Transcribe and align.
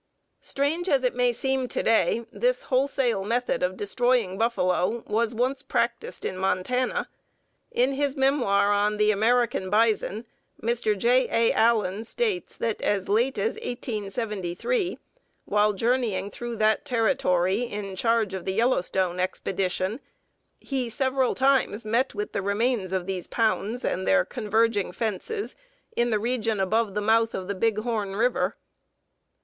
Strange 0.39 0.89
as 0.89 1.03
it 1.03 1.13
may 1.13 1.31
seem 1.31 1.67
to 1.67 1.83
day, 1.83 2.25
this 2.31 2.63
wholesale 2.63 3.23
method 3.23 3.61
of 3.61 3.77
destroying 3.77 4.35
buffalo 4.35 5.03
was 5.05 5.35
once 5.35 5.61
practiced 5.61 6.25
in 6.25 6.35
Montana. 6.39 7.07
In 7.71 7.91
his 7.93 8.15
memoir 8.15 8.71
on 8.71 8.97
"The 8.97 9.11
American 9.11 9.69
Bison," 9.69 10.25
Mr. 10.59 10.97
J. 10.97 11.27
A. 11.29 11.53
Allen 11.53 12.03
states 12.03 12.57
that 12.57 12.81
as 12.81 13.09
late 13.09 13.37
as 13.37 13.57
1873, 13.57 14.97
while 15.45 15.71
journeying 15.71 16.31
through 16.31 16.55
that 16.55 16.83
Territory 16.83 17.61
in 17.61 17.95
charge 17.95 18.33
of 18.33 18.45
the 18.45 18.53
Yellowstone 18.53 19.19
Expedition, 19.19 19.99
he 20.59 20.89
"several 20.89 21.35
times 21.35 21.85
met 21.85 22.15
with 22.15 22.31
the 22.31 22.41
remains 22.41 22.91
of 22.91 23.05
these 23.05 23.27
pounds 23.27 23.85
and 23.85 24.07
their 24.07 24.25
converging 24.25 24.91
fences 24.91 25.53
in 25.95 26.09
the 26.09 26.17
region 26.17 26.59
above 26.59 26.95
the 26.95 27.01
mouth 27.01 27.35
of 27.35 27.47
the 27.47 27.53
Big 27.53 27.77
Horn 27.77 28.15
River." 28.15 28.55